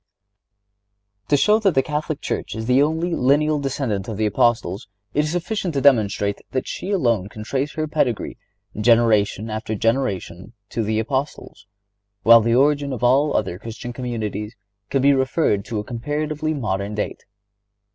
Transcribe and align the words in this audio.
To 1.27 1.37
show 1.37 1.59
that 1.59 1.75
the 1.75 1.83
Catholic 1.83 2.21
Church 2.21 2.55
is 2.55 2.65
the 2.65 2.81
only 2.81 3.13
lineal 3.13 3.59
descendant 3.59 4.07
of 4.07 4.17
the 4.17 4.25
Apostles 4.25 4.87
it 5.13 5.25
is 5.25 5.31
sufficient 5.33 5.75
to 5.75 5.79
demonstrate 5.81 6.41
that 6.53 6.67
she 6.67 6.89
alone 6.89 7.29
can 7.29 7.43
trace 7.43 7.73
her 7.73 7.87
pedigree, 7.87 8.39
generation 8.75 9.47
after 9.51 9.75
generation, 9.75 10.53
to 10.69 10.81
the 10.81 10.97
Apostles, 10.97 11.67
while 12.23 12.41
the 12.41 12.55
origin 12.55 12.91
of 12.93 13.03
all 13.03 13.37
other 13.37 13.59
Christian 13.59 13.93
communities 13.93 14.55
can 14.89 15.03
be 15.03 15.13
referred 15.13 15.63
to 15.65 15.77
a 15.77 15.83
comparatively 15.83 16.55
modern 16.55 16.95
date. 16.95 17.25